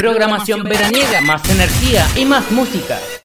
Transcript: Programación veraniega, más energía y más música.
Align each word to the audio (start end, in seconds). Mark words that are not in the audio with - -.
Programación 0.00 0.62
veraniega, 0.62 1.20
más 1.20 1.46
energía 1.50 2.08
y 2.16 2.24
más 2.24 2.50
música. 2.50 2.98